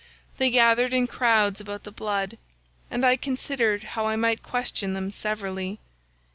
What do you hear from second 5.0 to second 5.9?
severally.